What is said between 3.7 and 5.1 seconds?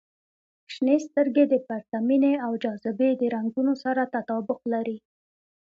سره تطابق لري.